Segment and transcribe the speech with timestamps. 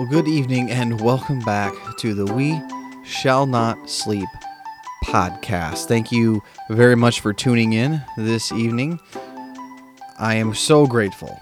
[0.00, 2.58] Well, good evening and welcome back to the We
[3.04, 4.30] Shall Not Sleep
[5.04, 5.88] podcast.
[5.88, 8.98] Thank you very much for tuning in this evening.
[10.18, 11.38] I am so grateful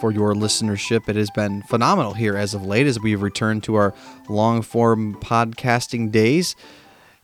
[0.00, 1.10] for your listenership.
[1.10, 3.92] It has been phenomenal here as of late as we have returned to our
[4.30, 6.56] long form podcasting days.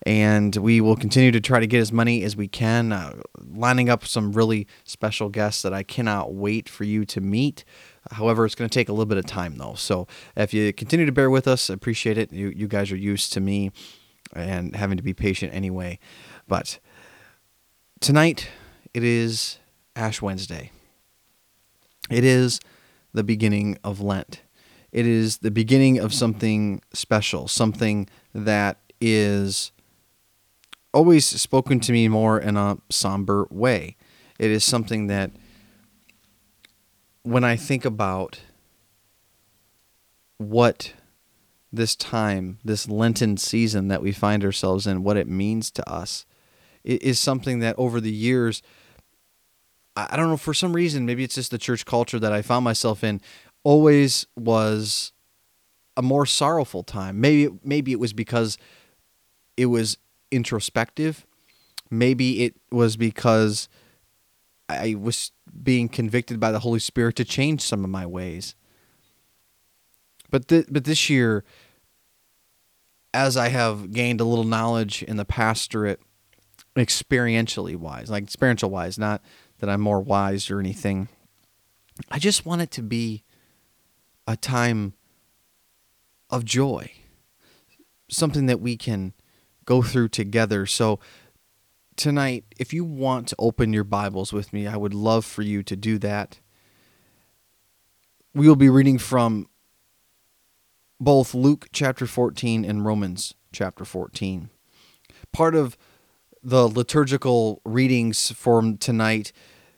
[0.02, 3.14] And we will continue to try to get as many as we can, uh,
[3.60, 7.64] lining up some really special guests that I cannot wait for you to meet.
[8.10, 9.74] However, it's going to take a little bit of time though.
[9.74, 12.32] So if you continue to bear with us, I appreciate it.
[12.32, 13.70] You, you guys are used to me
[14.34, 15.98] and having to be patient anyway.
[16.48, 16.78] But
[18.00, 18.48] tonight,
[18.94, 19.58] it is
[19.94, 20.72] Ash Wednesday.
[22.10, 22.60] It is
[23.12, 24.42] the beginning of Lent.
[24.92, 29.70] It is the beginning of something special, something that is
[30.92, 33.96] always spoken to me more in a somber way.
[34.38, 35.30] It is something that
[37.22, 38.40] when I think about
[40.38, 40.94] what
[41.72, 46.26] this time, this Lenten season that we find ourselves in, what it means to us,
[46.82, 48.62] it is something that over the years,
[49.96, 52.64] I don't know, for some reason, maybe it's just the church culture that I found
[52.64, 53.20] myself in,
[53.62, 55.12] always was
[55.96, 57.20] a more sorrowful time.
[57.20, 58.56] Maybe maybe it was because
[59.56, 59.98] it was
[60.30, 61.26] introspective.
[61.90, 63.68] Maybe it was because
[64.68, 68.54] I was being convicted by the Holy Spirit to change some of my ways.
[70.30, 71.44] But th- but this year,
[73.12, 76.00] as I have gained a little knowledge in the pastorate,
[76.76, 79.22] experientially wise, like spiritual wise, not
[79.58, 81.08] that I'm more wise or anything.
[82.10, 83.24] I just want it to be
[84.26, 84.94] a time
[86.30, 86.92] of joy,
[88.08, 89.12] something that we can
[89.70, 90.66] go through together.
[90.66, 90.98] So
[91.94, 95.62] tonight, if you want to open your Bibles with me, I would love for you
[95.62, 96.40] to do that.
[98.34, 99.48] We will be reading from
[100.98, 104.50] both Luke chapter 14 and Romans chapter 14.
[105.32, 105.76] Part of
[106.42, 109.30] the liturgical readings for tonight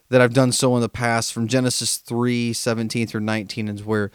[0.09, 4.11] that I've done so in the past from Genesis 3 17 through 19 is where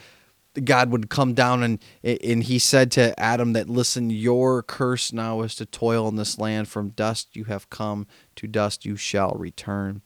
[0.63, 5.41] God would come down and and he said to Adam that listen your curse now
[5.41, 9.31] is to toil in this land from dust you have come to dust you shall
[9.31, 10.01] return.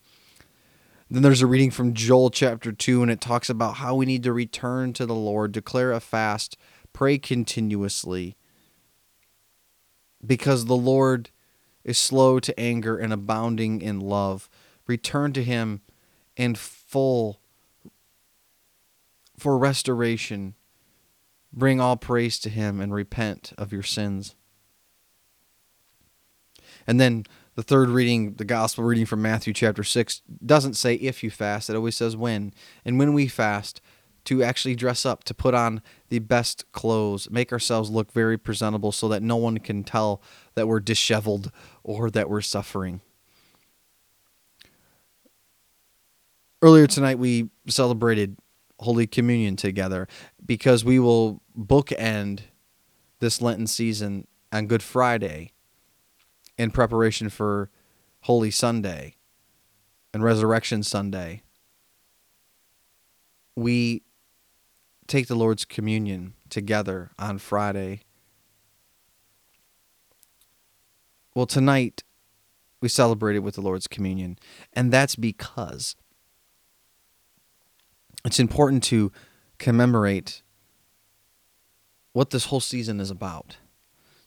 [1.09, 4.23] Then there's a reading from Joel chapter 2 and it talks about how we need
[4.23, 6.55] to return to the Lord, declare a fast,
[6.93, 8.37] pray continuously
[10.25, 11.31] because the Lord
[11.83, 14.49] is slow to anger and abounding in love.
[14.87, 15.81] Return to him
[16.37, 17.40] in full
[19.41, 20.53] for restoration.
[21.51, 24.35] Bring all praise to him and repent of your sins.
[26.85, 27.25] And then
[27.55, 31.69] the third reading, the gospel reading from Matthew chapter 6, doesn't say if you fast,
[31.69, 32.53] it always says when.
[32.85, 33.81] And when we fast,
[34.25, 38.91] to actually dress up, to put on the best clothes, make ourselves look very presentable
[38.91, 40.21] so that no one can tell
[40.53, 41.51] that we're disheveled
[41.83, 43.01] or that we're suffering.
[46.61, 48.37] Earlier tonight, we celebrated
[48.81, 50.07] Holy Communion together
[50.45, 52.41] because we will bookend
[53.19, 55.51] this Lenten season on Good Friday
[56.57, 57.69] in preparation for
[58.21, 59.15] Holy Sunday
[60.13, 61.43] and Resurrection Sunday.
[63.55, 64.03] We
[65.07, 68.01] take the Lord's communion together on Friday.
[71.35, 72.03] Well, tonight
[72.81, 74.37] we celebrated with the Lord's communion,
[74.73, 75.95] and that's because
[78.25, 79.11] it's important to
[79.57, 80.41] commemorate
[82.13, 83.57] what this whole season is about,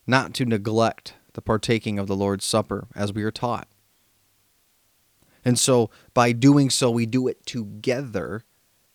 [0.07, 3.69] not to neglect the partaking of the Lord's Supper as we are taught.
[5.45, 8.45] And so, by doing so, we do it together.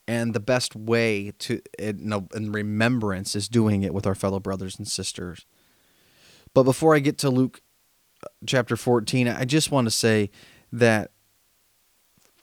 [0.07, 4.79] And the best way to, in, in remembrance, is doing it with our fellow brothers
[4.79, 5.45] and sisters.
[6.55, 7.61] But before I get to Luke
[8.23, 10.31] uh, chapter 14, I just want to say
[10.71, 11.11] that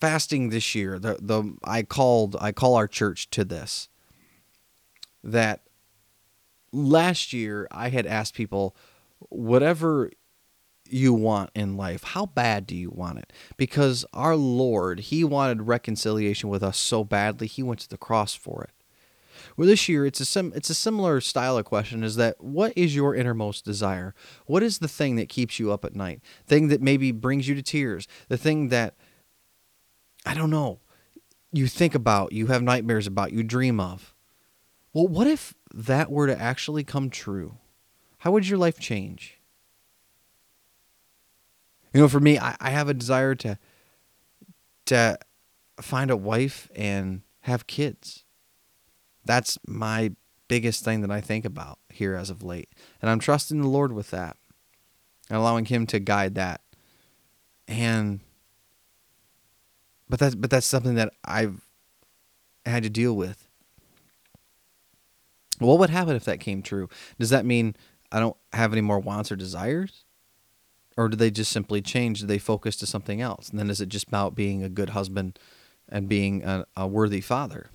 [0.00, 3.88] fasting this year, the the I called I call our church to this.
[5.22, 5.62] That
[6.72, 8.76] last year I had asked people,
[9.18, 10.10] whatever
[10.88, 13.32] you want in life, how bad do you want it?
[13.56, 18.34] Because our Lord, He wanted reconciliation with us so badly, He went to the cross
[18.34, 18.70] for it.
[19.56, 22.02] Well, this year it's a sim- it's a similar style of question.
[22.02, 24.14] Is that what is your innermost desire?
[24.46, 26.20] What is the thing that keeps you up at night?
[26.46, 28.06] Thing that maybe brings you to tears?
[28.28, 28.96] The thing that
[30.26, 30.80] I don't know,
[31.52, 34.14] you think about, you have nightmares about, you dream of.
[34.92, 37.58] Well, what if that were to actually come true?
[38.18, 39.40] How would your life change?
[41.94, 43.58] You know, for me, I, I have a desire to
[44.86, 45.18] to
[45.80, 48.24] find a wife and have kids.
[49.24, 50.12] That's my
[50.48, 52.68] biggest thing that I think about here as of late.
[53.02, 54.36] And I'm trusting the Lord with that
[55.28, 56.60] and allowing him to guide that.
[57.66, 58.20] And
[60.08, 61.66] but that's but that's something that I've
[62.64, 63.48] had to deal with.
[65.58, 66.88] What would happen if that came true?
[67.18, 67.76] Does that mean
[68.12, 70.04] I don't have any more wants or desires?
[70.96, 72.20] Or do they just simply change?
[72.20, 73.50] Do they focus to something else?
[73.50, 75.38] And then is it just about being a good husband
[75.88, 77.70] and being a, a worthy father?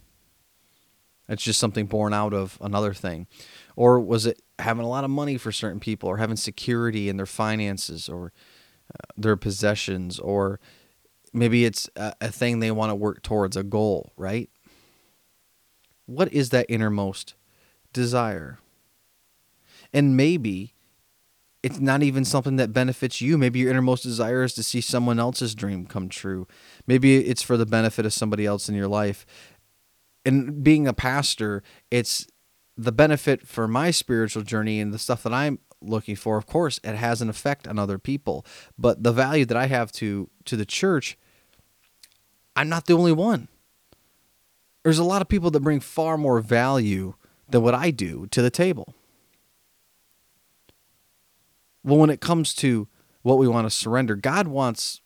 [1.30, 3.28] It's just something born out of another thing.
[3.76, 7.18] Or was it having a lot of money for certain people or having security in
[7.18, 8.34] their finances or
[8.94, 10.60] uh, their possessions or
[11.34, 14.50] maybe it's a, a thing they want to work towards, a goal, right?
[16.06, 17.36] What is that innermost
[17.94, 18.60] desire?
[19.94, 20.74] And maybe
[21.64, 23.38] it's not even something that benefits you.
[23.38, 26.48] Maybe your innermost desire is to see someone else's dream come true.
[26.88, 29.26] Maybe it's for the benefit of somebody else in your life.
[30.26, 31.62] And being a pastor,
[31.92, 32.28] it's
[32.76, 36.38] the benefit for my spiritual journey and the stuff that I'm looking for.
[36.38, 38.46] Of course, it has an effect on other people,
[38.78, 41.18] but the value that I have to to the church,
[42.56, 43.48] I'm not the only one.
[44.84, 47.14] There's a lot of people that bring far more value
[47.50, 48.96] than what I do to the table.
[51.84, 52.88] Well, when it comes to
[53.22, 55.02] what we want to surrender, God wants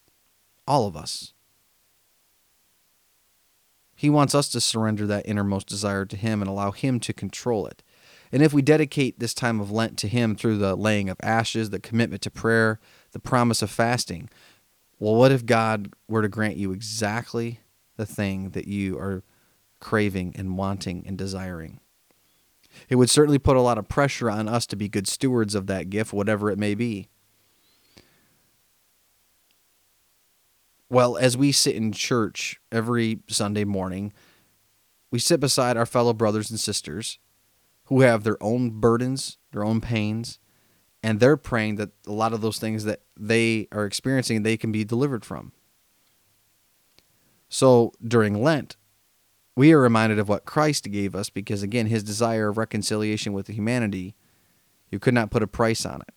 [0.68, 1.34] all of us.
[3.96, 7.66] He wants us to surrender that innermost desire to Him and allow Him to control
[7.66, 7.82] it.
[8.32, 11.70] And if we dedicate this time of Lent to Him through the laying of ashes,
[11.70, 12.80] the commitment to prayer,
[13.12, 14.30] the promise of fasting,
[15.00, 17.60] well, what if God were to grant you exactly
[17.98, 19.24] the thing that you are
[19.80, 21.80] craving and wanting and desiring?
[22.90, 25.68] It would certainly put a lot of pressure on us to be good stewards of
[25.68, 27.08] that gift, whatever it may be.
[30.90, 34.14] Well, as we sit in church every Sunday morning,
[35.10, 37.20] we sit beside our fellow brothers and sisters
[37.86, 40.40] who have their own burdens, their own pains,
[41.04, 44.72] and they're praying that a lot of those things that they are experiencing they can
[44.72, 45.52] be delivered from.
[47.48, 48.76] So during Lent,
[49.56, 53.48] we are reminded of what Christ gave us because, again, his desire of reconciliation with
[53.48, 54.16] humanity,
[54.90, 56.14] you could not put a price on it.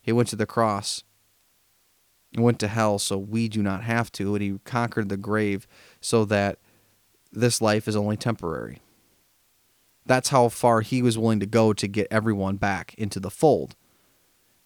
[0.00, 1.04] He went to the cross
[2.34, 5.66] and went to hell so we do not have to, and he conquered the grave
[6.00, 6.58] so that
[7.30, 8.80] this life is only temporary.
[10.06, 13.76] That's how far he was willing to go to get everyone back into the fold.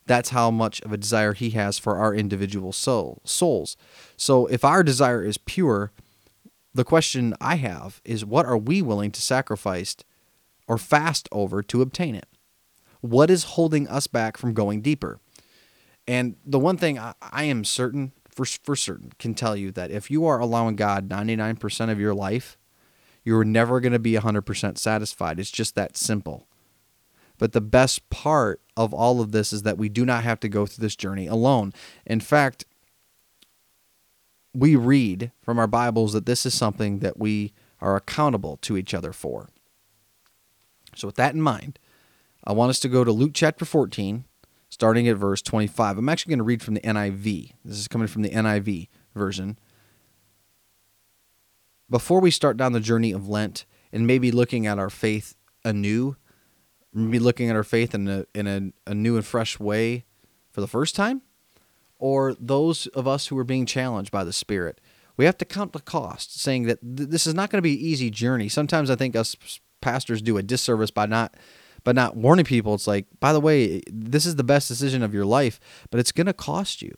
[0.07, 3.77] That's how much of a desire he has for our individual soul, souls.
[4.17, 5.93] So if our desire is pure,
[6.75, 9.97] the question I have is what are we willing to sacrifice
[10.67, 12.27] or fast over to obtain it?
[13.01, 15.21] What is holding us back from going deeper?
[16.07, 19.91] And the one thing I, I am certain, for, for certain, can tell you that
[19.91, 22.59] if you are allowing God 99% of your life,
[23.25, 25.41] you're never going to be 100% satisfied.
[25.41, 26.47] It's just that simple.
[27.39, 30.49] But the best part of all of this is that we do not have to
[30.49, 31.73] go through this journey alone.
[32.07, 32.65] In fact,
[34.55, 38.95] we read from our Bibles that this is something that we are accountable to each
[38.95, 39.49] other for.
[40.95, 41.81] So, with that in mind,
[42.45, 44.25] I want us to go to Luke chapter 14,
[44.69, 45.99] starting at verse 25.
[45.99, 47.53] I'm actually going to read from the NIV.
[47.65, 49.59] This is coming from the NIV version.
[51.95, 56.17] Before we start down the journey of Lent and maybe looking at our faith anew,
[56.93, 60.05] maybe looking at our faith in a, in a, a new and fresh way
[60.51, 61.23] for the first time,
[62.01, 64.81] or those of us who are being challenged by the Spirit.
[65.17, 67.75] We have to count the cost, saying that th- this is not going to be
[67.75, 68.49] an easy journey.
[68.49, 69.37] Sometimes I think us
[69.81, 71.37] pastors do a disservice by not
[71.85, 72.75] by not warning people.
[72.75, 75.61] It's like, by the way, this is the best decision of your life,
[75.93, 76.93] but it's going to cost you.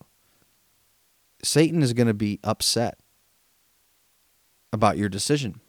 [1.43, 2.99] Satan is going to be upset
[4.76, 5.61] about your decision.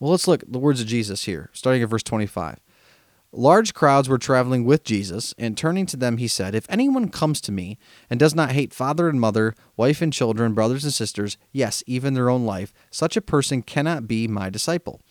[0.00, 2.58] Well, let's look at the words of Jesus here, starting at verse 25.
[3.30, 7.42] Large crowds were traveling with Jesus, and turning to them, he said, If anyone comes
[7.42, 7.76] to me
[8.08, 12.14] and does not hate father and mother, wife and children, brothers and sisters, yes, even
[12.14, 15.02] their own life, such a person cannot be my disciple.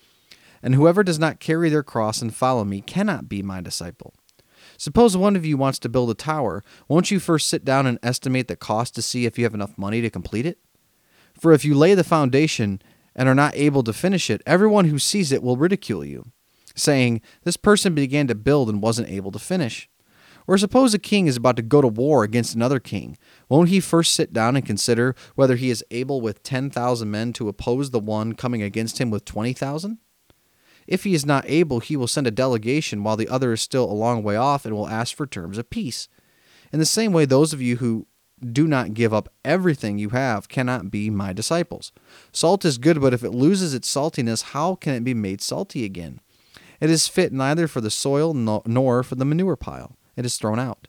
[0.62, 4.14] And whoever does not carry their cross and follow me cannot be my disciple.
[4.76, 6.64] Suppose one of you wants to build a tower.
[6.88, 9.78] Won't you first sit down and estimate the cost to see if you have enough
[9.78, 10.58] money to complete it?
[11.38, 12.82] For if you lay the foundation
[13.14, 16.32] and are not able to finish it, everyone who sees it will ridicule you
[16.78, 19.88] saying, This person began to build and wasn't able to finish.
[20.46, 23.18] Or suppose a king is about to go to war against another king.
[23.50, 27.48] Won't he first sit down and consider whether he is able with 10,000 men to
[27.48, 29.98] oppose the one coming against him with 20,000?
[30.86, 33.84] If he is not able, he will send a delegation while the other is still
[33.84, 36.08] a long way off and will ask for terms of peace.
[36.72, 38.06] In the same way, those of you who
[38.40, 41.92] do not give up everything you have cannot be my disciples.
[42.32, 45.84] Salt is good, but if it loses its saltiness, how can it be made salty
[45.84, 46.20] again?
[46.80, 49.96] It is fit neither for the soil nor for the manure pile.
[50.16, 50.88] It is thrown out.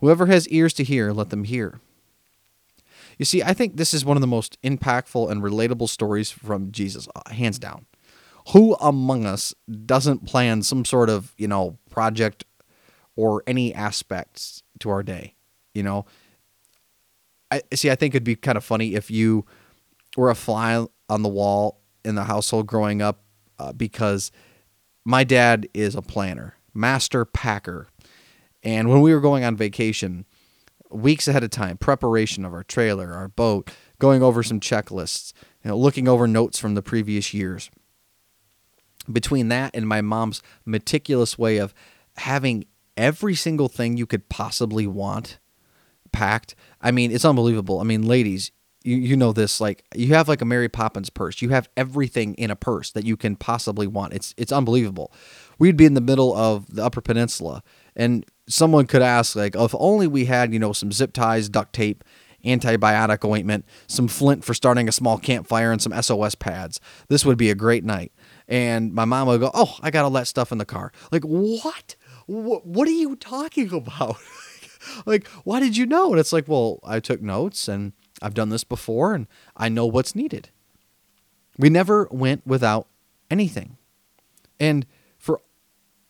[0.00, 1.80] Whoever has ears to hear, let them hear.
[3.18, 6.70] You see, I think this is one of the most impactful and relatable stories from
[6.70, 7.86] Jesus, uh, hands down.
[8.52, 9.54] Who among us
[9.86, 12.44] doesn't plan some sort of, you know, project
[13.16, 15.34] or any aspects to our day?
[15.72, 16.06] You know,
[17.50, 17.90] I see.
[17.90, 19.44] I think it'd be kind of funny if you
[20.16, 23.22] were a fly on the wall in the household growing up,
[23.58, 24.32] uh, because
[25.04, 27.88] my dad is a planner, master packer,
[28.62, 30.24] and when we were going on vacation,
[30.90, 35.32] weeks ahead of time, preparation of our trailer, our boat, going over some checklists,
[35.64, 37.70] you know, looking over notes from the previous years.
[39.10, 41.72] Between that and my mom's meticulous way of
[42.16, 42.64] having
[42.96, 45.38] every single thing you could possibly want
[46.12, 47.80] packed, I mean, it's unbelievable.
[47.80, 48.52] I mean, ladies,
[48.84, 51.42] you, you know this like you have like a Mary Poppins purse.
[51.42, 54.14] You have everything in a purse that you can possibly want.
[54.14, 55.12] It's it's unbelievable.
[55.58, 57.64] We'd be in the middle of the Upper Peninsula
[57.96, 61.48] and someone could ask like oh, if only we had, you know, some zip ties,
[61.48, 62.04] duct tape,
[62.44, 66.78] antibiotic ointment, some flint for starting a small campfire and some SOS pads.
[67.08, 68.12] This would be a great night.
[68.46, 71.24] And my mom would go, "Oh, I got all that stuff in the car." Like,
[71.24, 71.96] "What?
[72.26, 74.18] What, what are you talking about?"
[75.04, 76.10] Like, why did you know?
[76.10, 79.26] And it's like, "Well, I took notes and I've done this before and
[79.56, 80.50] I know what's needed.
[81.58, 82.86] We never went without
[83.30, 83.76] anything.
[84.58, 84.86] And
[85.18, 85.40] for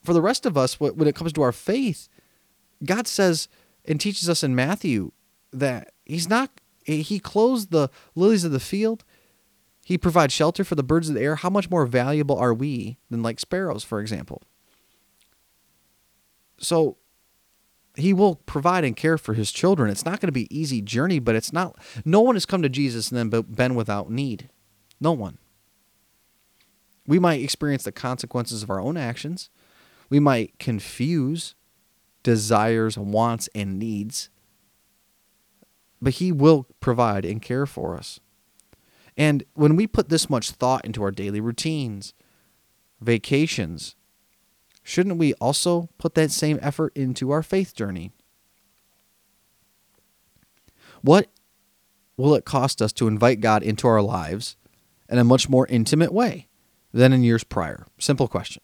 [0.05, 2.09] for the rest of us when it comes to our faith,
[2.85, 3.49] God says
[3.85, 5.13] and teaches us in Matthew
[5.53, 6.51] that he's not
[6.85, 9.05] he clothes the lilies of the field.
[9.85, 11.37] He provides shelter for the birds of the air.
[11.37, 14.43] How much more valuable are we than like sparrows, for example?
[16.59, 16.97] So
[17.97, 19.91] he will provide and care for his children.
[19.91, 22.69] It's not going to be easy journey, but it's not no one has come to
[22.69, 24.51] Jesus and then been without need.
[25.01, 25.39] No one.
[27.07, 29.51] We might experience the consequences of our own actions.
[30.11, 31.55] We might confuse
[32.23, 34.29] desires, wants, and needs.
[36.03, 38.21] But he will provide and care for us.
[39.17, 42.13] And when we put this much thought into our daily routines,
[43.01, 43.96] vacations,
[44.87, 48.13] shouldn't we also put that same effort into our faith journey?
[51.03, 51.27] What
[52.17, 54.57] will it cost us to invite God into our lives
[55.09, 56.47] in a much more intimate way
[56.93, 57.85] than in years prior?
[57.99, 58.63] Simple question.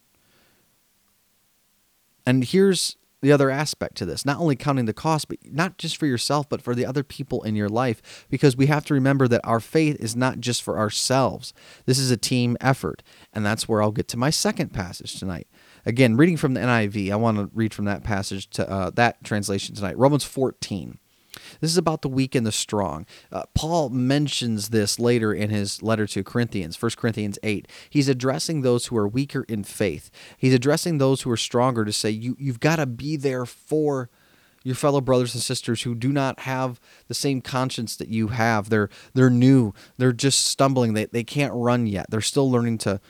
[2.25, 5.97] And here's the other aspect to this not only counting the cost, but not just
[5.97, 9.27] for yourself, but for the other people in your life, because we have to remember
[9.27, 11.53] that our faith is not just for ourselves.
[11.85, 13.03] This is a team effort.
[13.33, 15.49] And that's where I'll get to my second passage tonight.
[15.85, 19.23] Again, reading from the NIV, I want to read from that passage to uh, that
[19.25, 19.99] translation tonight.
[19.99, 20.99] Romans 14.
[21.61, 23.07] This is about the weak and the strong.
[23.31, 27.69] Uh, Paul mentions this later in his letter to Corinthians, 1 Corinthians 8.
[27.89, 30.11] He's addressing those who are weaker in faith.
[30.37, 34.11] He's addressing those who are stronger to say, you, you've got to be there for
[34.65, 38.69] your fellow brothers and sisters who do not have the same conscience that you have.
[38.69, 39.73] They're they're new.
[39.99, 40.95] They're just stumbling.
[40.95, 42.07] They, they can't run yet.
[42.11, 43.01] They're still learning to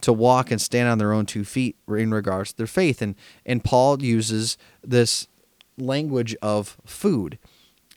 [0.00, 3.02] to walk and stand on their own two feet in regards to their faith.
[3.02, 3.14] And
[3.44, 5.28] and Paul uses this
[5.78, 7.38] language of food.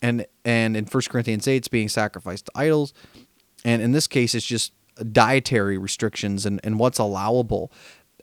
[0.01, 2.93] And and in 1 Corinthians 8 it's being sacrificed to idols.
[3.63, 4.74] And in this case it's just
[5.12, 7.72] dietary restrictions and, and what's allowable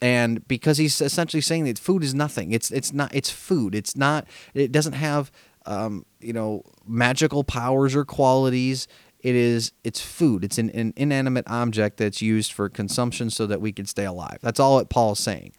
[0.02, 2.50] and because he's essentially saying that food is nothing.
[2.50, 3.73] It's it's not it's food.
[3.73, 5.30] It's not it doesn't have
[5.64, 8.88] um, you know magical powers or qualities.
[9.21, 10.42] It is it's food.
[10.44, 14.38] It's an, an inanimate object that's used for consumption so that we can stay alive.
[14.42, 15.52] That's all that paul is saying.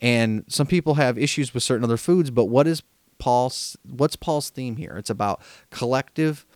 [0.00, 2.82] And some people have issues with certain other foods but what is
[3.18, 4.96] paul's what's paul's theme here?
[4.96, 6.46] It's about collective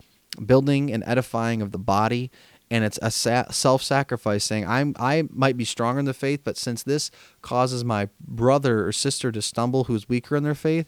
[0.43, 2.31] building and edifying of the body
[2.69, 6.57] and it's a sa- self-sacrifice saying I'm I might be stronger in the faith but
[6.57, 10.87] since this causes my brother or sister to stumble who's weaker in their faith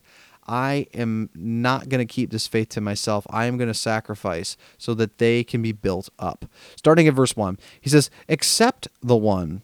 [0.50, 3.28] I am not going to keep this faith to myself.
[3.30, 6.46] I am going to sacrifice so that they can be built up.
[6.76, 9.62] Starting at verse 1, he says, Accept the one,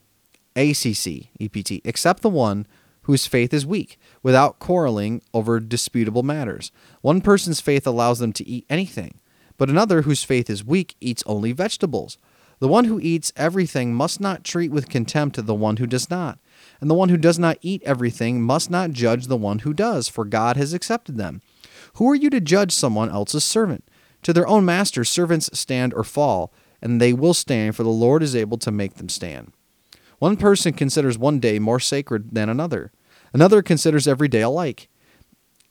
[0.55, 2.67] ACC, EPT, accept the one
[3.03, 6.71] whose faith is weak, without quarreling over disputable matters.
[7.01, 9.19] One person's faith allows them to eat anything
[9.57, 12.17] but another whose faith is weak eats only vegetables.
[12.59, 16.39] The one who eats everything must not treat with contempt the one who does not.
[16.79, 20.07] And the one who does not eat everything must not judge the one who does,
[20.07, 21.41] for God has accepted them.
[21.95, 23.83] Who are you to judge someone else's servant?
[24.23, 28.23] To their own master, servants stand or fall, and they will stand, for the Lord
[28.23, 29.51] is able to make them stand.
[30.19, 32.91] One person considers one day more sacred than another,
[33.33, 34.89] another considers every day alike.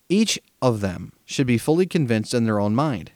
[0.09, 3.13] Each of them should be fully convinced in their own mind.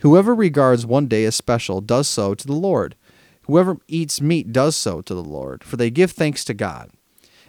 [0.00, 2.96] Whoever regards one day as special does so to the Lord.
[3.42, 6.90] Whoever eats meat does so to the Lord, for they give thanks to God.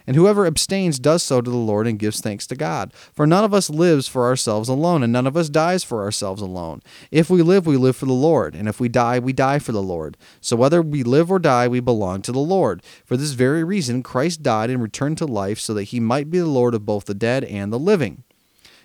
[0.06, 2.94] And whoever abstains does so to the Lord and gives thanks to God.
[3.12, 6.40] For none of us lives for ourselves alone, and none of us dies for ourselves
[6.40, 6.80] alone.
[7.10, 9.72] If we live, we live for the Lord, and if we die, we die for
[9.72, 10.16] the Lord.
[10.40, 12.82] So whether we live or die, we belong to the Lord.
[13.04, 16.38] For this very reason, Christ died and returned to life so that he might be
[16.38, 18.24] the Lord of both the dead and the living.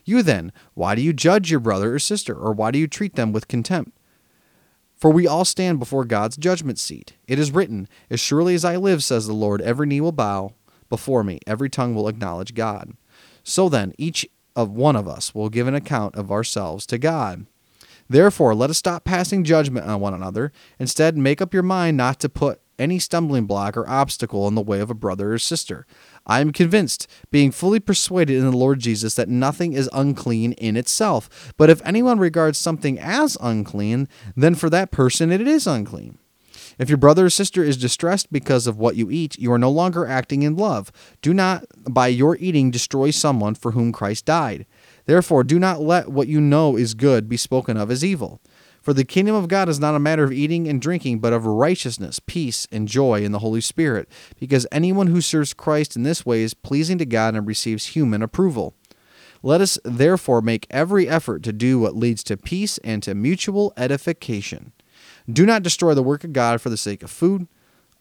[0.06, 3.16] You then, why do you judge your brother or sister, or why do you treat
[3.16, 3.98] them with contempt?
[4.96, 7.14] For we all stand before God's judgment seat.
[7.28, 10.54] It is written, As surely as I live, says the Lord, every knee will bow
[10.90, 12.96] before me, every tongue will acknowledge God.
[13.44, 17.48] So then, each of one of us will give an account of ourselves to God.
[18.10, 20.52] Therefore, let us stop passing judgment on one another.
[20.80, 24.62] Instead, make up your mind not to put any stumbling block or obstacle in the
[24.62, 25.86] way of a brother or sister.
[26.26, 30.78] I am convinced, being fully persuaded in the Lord Jesus, that nothing is unclean in
[30.78, 31.54] itself.
[31.58, 36.18] But if anyone regards something as unclean, then for that person it is unclean.
[36.80, 39.70] If your brother or sister is distressed because of what you eat, you are no
[39.70, 40.92] longer acting in love.
[41.22, 44.66] Do not, by your eating, destroy someone for whom Christ died.
[45.06, 48.42] Therefore, do not let what you know is good be spoken of as evil.
[48.84, 51.46] For the kingdom of God is not a matter of eating and drinking, but of
[51.46, 56.26] righteousness, peace, and joy in the Holy Spirit, because anyone who serves Christ in this
[56.26, 58.76] way is pleasing to God and receives human approval.
[59.42, 63.72] Let us therefore make every effort to do what leads to peace and to mutual
[63.78, 64.74] edification.
[65.32, 67.48] Do not destroy the work of God for the sake of food.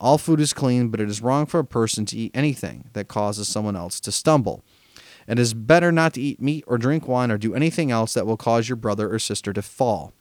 [0.00, 3.06] All food is clean, but it is wrong for a person to eat anything that
[3.06, 4.64] causes someone else to stumble.
[5.28, 8.26] It is better not to eat meat or drink wine or do anything else that
[8.26, 10.12] will cause your brother or sister to fall.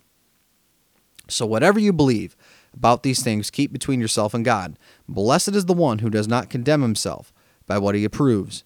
[1.33, 2.35] So, whatever you believe
[2.73, 4.77] about these things, keep between yourself and God.
[5.07, 7.33] Blessed is the one who does not condemn himself
[7.67, 8.63] by what he approves.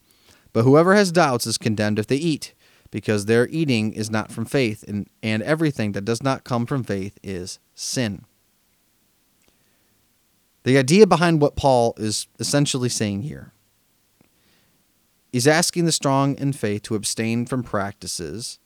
[0.53, 2.53] But whoever has doubts is condemned if they eat,
[2.91, 6.83] because their eating is not from faith, and, and everything that does not come from
[6.83, 8.25] faith is sin.
[10.63, 13.53] The idea behind what Paul is essentially saying here
[15.31, 18.57] is asking the strong in faith to abstain from practices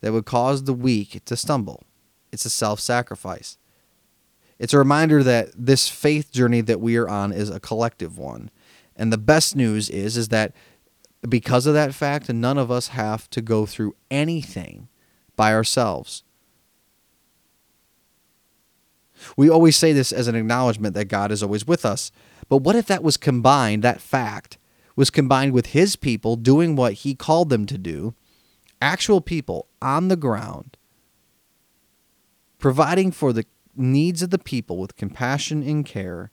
[0.00, 1.82] that would cause the weak to stumble.
[2.36, 3.56] It's a self sacrifice.
[4.58, 8.50] It's a reminder that this faith journey that we are on is a collective one.
[8.94, 10.52] And the best news is is that
[11.26, 14.88] because of that fact, none of us have to go through anything
[15.34, 16.24] by ourselves.
[19.34, 22.12] We always say this as an acknowledgement that God is always with us.
[22.50, 24.58] But what if that was combined, that fact
[24.94, 28.14] was combined with his people doing what he called them to do,
[28.82, 30.75] actual people on the ground
[32.66, 33.44] providing for the
[33.76, 36.32] needs of the people with compassion and care,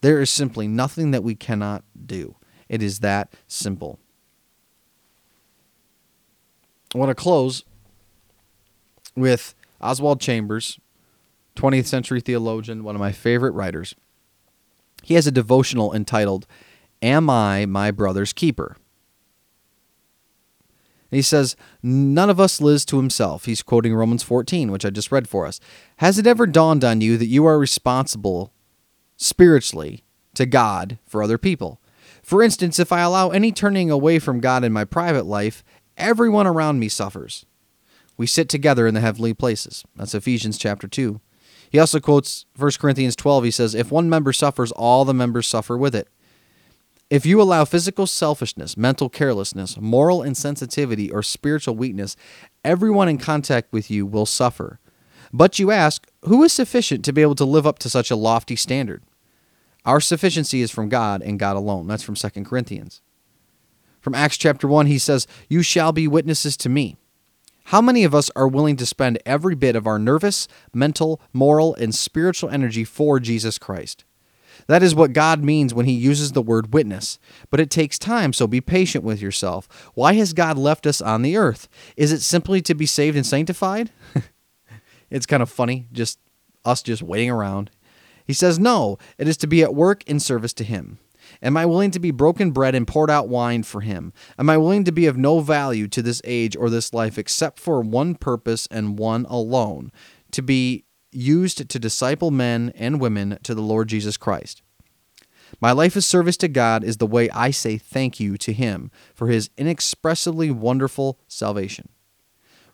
[0.00, 2.34] there is simply nothing that we cannot do.
[2.68, 4.00] It is that simple.
[6.92, 7.62] I want to close
[9.14, 10.80] with Oswald Chambers,
[11.54, 13.94] 20th century theologian, one of my favorite writers.
[15.04, 16.48] He has a devotional entitled,
[17.02, 18.76] Am I My Brother's Keeper?
[21.10, 23.44] And he says, None of us lives to himself.
[23.44, 25.60] He's quoting Romans 14, which I just read for us.
[25.96, 28.52] Has it ever dawned on you that you are responsible
[29.16, 31.80] spiritually to God for other people?
[32.22, 35.64] For instance, if I allow any turning away from God in my private life,
[35.96, 37.44] everyone around me suffers.
[38.16, 39.84] We sit together in the heavenly places.
[39.96, 41.20] That's Ephesians chapter 2.
[41.70, 43.44] He also quotes 1 Corinthians 12.
[43.44, 46.08] He says, If one member suffers, all the members suffer with it.
[47.10, 52.16] If you allow physical selfishness, mental carelessness, moral insensitivity, or spiritual weakness,
[52.64, 54.78] everyone in contact with you will suffer.
[55.32, 58.16] But you ask, who is sufficient to be able to live up to such a
[58.16, 59.02] lofty standard?
[59.84, 61.88] Our sufficiency is from God and God alone.
[61.88, 63.02] That's from 2 Corinthians.
[64.00, 66.96] From Acts chapter 1, he says, You shall be witnesses to me.
[67.64, 71.74] How many of us are willing to spend every bit of our nervous, mental, moral,
[71.74, 74.04] and spiritual energy for Jesus Christ?
[74.70, 77.18] That is what God means when he uses the word witness.
[77.50, 79.66] But it takes time, so be patient with yourself.
[79.94, 81.68] Why has God left us on the earth?
[81.96, 83.90] Is it simply to be saved and sanctified?
[85.10, 86.20] it's kind of funny, just
[86.64, 87.72] us just waiting around.
[88.24, 91.00] He says, No, it is to be at work in service to him.
[91.42, 94.12] Am I willing to be broken bread and poured out wine for him?
[94.38, 97.58] Am I willing to be of no value to this age or this life except
[97.58, 99.90] for one purpose and one alone
[100.30, 104.62] to be used to disciple men and women to the Lord Jesus Christ.
[105.60, 108.90] My life of service to God is the way I say thank you to Him
[109.14, 111.88] for His inexpressibly wonderful salvation.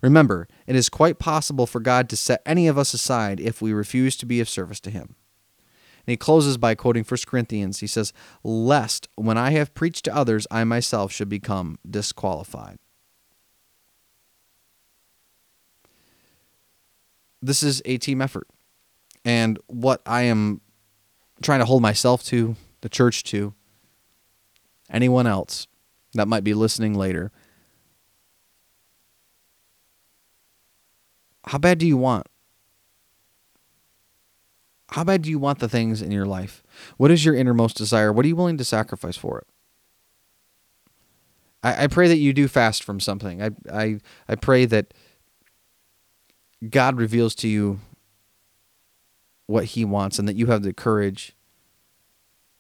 [0.03, 3.73] Remember, it is quite possible for God to set any of us aside if we
[3.73, 5.17] refuse to be of service to Him.
[6.07, 7.81] And he closes by quoting 1 Corinthians.
[7.81, 8.13] He says,
[8.45, 12.79] Lest when I have preached to others, I myself should become disqualified.
[17.43, 18.49] This is a team effort.
[19.25, 20.61] And what I am
[21.43, 23.55] trying to hold myself to, the church to,
[24.91, 25.67] anyone else
[26.15, 27.33] that might be listening later,
[31.47, 32.27] how bad do you want?
[34.91, 36.63] How bad do you want the things in your life?
[36.97, 38.13] What is your innermost desire?
[38.13, 39.47] What are you willing to sacrifice for it?
[41.63, 43.43] I, I pray that you do fast from something.
[43.43, 44.95] I, I, I pray that
[46.69, 47.81] God reveals to you
[49.47, 51.35] what He wants and that you have the courage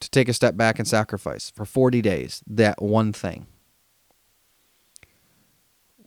[0.00, 3.46] to take a step back and sacrifice for 40 days that one thing.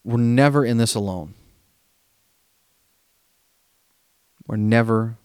[0.04, 1.34] We're never in this alone.
[4.48, 5.18] We're never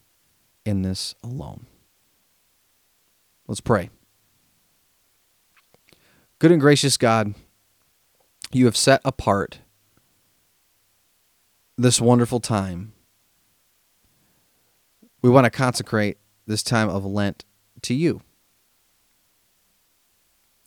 [0.65, 1.65] in this alone.
[3.47, 3.89] Let's pray.
[6.39, 7.33] Good and gracious God,
[8.51, 9.59] you have set apart
[11.77, 12.93] this wonderful time.
[15.21, 17.45] We want to consecrate this time of Lent
[17.81, 18.21] to you.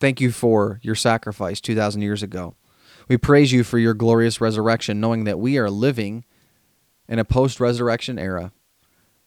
[0.01, 2.55] Thank you for your sacrifice 2,000 years ago.
[3.09, 6.25] We praise you for your glorious resurrection, knowing that we are living
[7.09, 8.53] in a post resurrection era,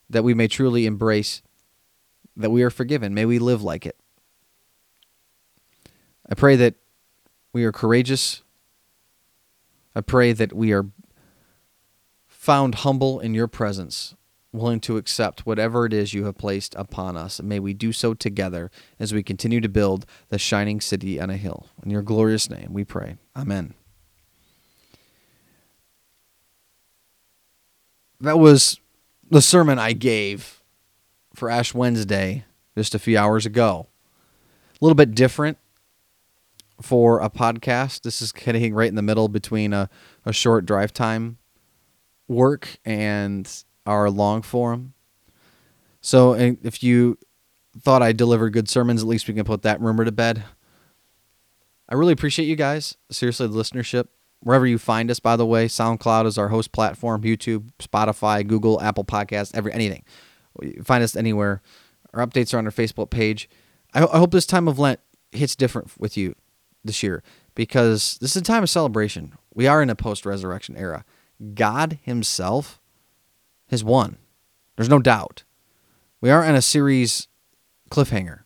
[0.10, 1.42] that we may truly embrace
[2.36, 3.14] that we are forgiven.
[3.14, 3.98] May we live like it.
[6.30, 6.76] I pray that
[7.52, 8.44] we are courageous.
[9.96, 10.86] I pray that we are
[12.42, 14.16] found humble in your presence,
[14.52, 17.40] willing to accept whatever it is you have placed upon us.
[17.40, 21.38] May we do so together as we continue to build the shining city on a
[21.38, 21.68] hill.
[21.84, 23.18] In your glorious name, we pray.
[23.36, 23.76] Amen.
[28.20, 28.80] That was
[29.30, 30.64] the sermon I gave
[31.36, 33.86] for Ash Wednesday just a few hours ago.
[34.72, 35.60] A little bit different
[36.82, 38.02] for a podcast.
[38.02, 39.92] This is getting right in the middle between a,
[40.26, 41.38] a short drive time
[42.32, 44.94] work and our long form.
[46.02, 47.18] So if you
[47.80, 50.44] thought I delivered good sermons, at least we can put that rumor to bed.
[51.88, 52.98] I really appreciate you guys.
[53.12, 54.08] Seriously, the listenership.
[54.40, 58.82] Wherever you find us, by the way, SoundCloud is our host platform, YouTube, Spotify, Google,
[58.82, 60.04] Apple Podcasts, every anything.
[60.84, 61.62] Find us anywhere.
[62.14, 63.48] Our updates are on our Facebook page.
[63.94, 65.00] I, I hope this time of Lent
[65.32, 66.34] hits different with you
[66.84, 67.22] this year
[67.54, 69.34] because this is a time of celebration.
[69.54, 71.06] We are in a post resurrection era.
[71.54, 72.80] God Himself
[73.70, 74.18] has won.
[74.76, 75.44] There's no doubt.
[76.20, 77.28] We aren't in a series
[77.90, 78.42] cliffhanger.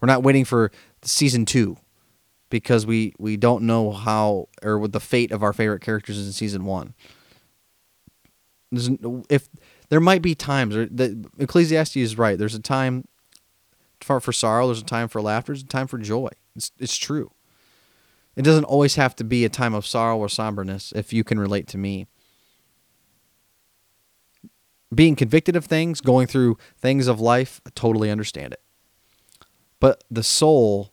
[0.00, 0.70] We're not waiting for
[1.02, 1.76] season two
[2.48, 6.26] because we we don't know how or what the fate of our favorite characters is
[6.26, 6.94] in season one.
[8.72, 8.90] There's,
[9.28, 9.48] if
[9.88, 12.38] there might be times, or the Ecclesiastes is right.
[12.38, 13.06] There's a time
[14.00, 14.66] for for sorrow.
[14.66, 15.52] There's a time for laughter.
[15.52, 16.28] There's a time for joy.
[16.56, 17.32] It's it's true.
[18.36, 20.92] It doesn't always have to be a time of sorrow or somberness.
[20.94, 22.06] If you can relate to me,
[24.94, 28.60] being convicted of things, going through things of life, I totally understand it.
[29.78, 30.92] But the soul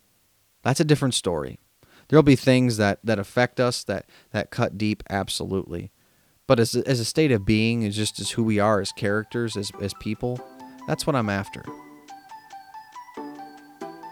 [0.68, 1.60] that's a different story.
[2.10, 5.92] There'll be things that, that affect us that, that cut deep, absolutely.
[6.46, 9.56] But as, as a state of being, as just as who we are as characters,
[9.56, 10.46] as, as people,
[10.86, 11.64] that's what I'm after.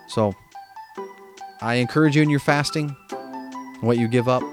[0.07, 0.33] So
[1.59, 2.95] I encourage you in your fasting,
[3.81, 4.43] what you give up.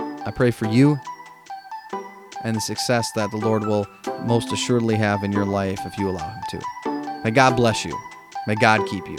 [0.00, 0.98] I pray for you
[2.44, 3.86] and the success that the Lord will
[4.22, 7.20] most assuredly have in your life if you allow Him to.
[7.24, 7.98] May God bless you.
[8.46, 9.18] May God keep you.